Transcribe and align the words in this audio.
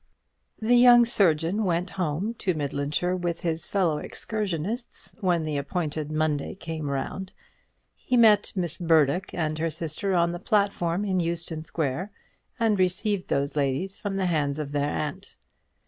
The 0.59 0.77
young 0.77 1.05
surgeon 1.05 1.63
went 1.63 1.91
home 1.91 2.33
to 2.39 2.55
Midlandshire 2.55 3.15
with 3.15 3.41
his 3.41 3.67
fellow 3.67 3.99
excursionists, 3.99 5.13
when 5.21 5.43
the 5.43 5.57
appointed 5.57 6.11
Monday 6.11 6.55
came 6.55 6.89
round. 6.89 7.33
He 7.95 8.17
met 8.17 8.51
Miss 8.55 8.79
Burdock 8.79 9.31
and 9.31 9.59
her 9.59 9.69
sister 9.69 10.15
on 10.15 10.31
the 10.31 10.39
platform 10.39 11.05
in 11.05 11.19
Euston 11.19 11.61
Square, 11.63 12.11
and 12.59 12.79
received 12.79 13.27
those 13.27 13.55
ladies 13.55 13.99
from 13.99 14.15
the 14.15 14.25
hands 14.25 14.57
of 14.57 14.71
their 14.71 14.89
aunt. 14.89 15.35